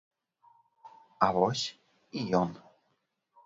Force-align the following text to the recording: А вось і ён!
А 1.27 1.29
вось 1.37 1.67
і 2.21 2.27
ён! 2.43 2.49